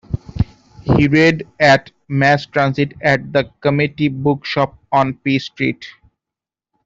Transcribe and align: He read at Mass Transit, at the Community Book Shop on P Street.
He 0.97 1.07
read 1.07 1.47
at 1.59 1.91
Mass 2.07 2.47
Transit, 2.47 2.95
at 3.03 3.31
the 3.31 3.51
Community 3.61 4.07
Book 4.07 4.43
Shop 4.45 4.75
on 4.91 5.13
P 5.17 5.37
Street. 5.37 5.85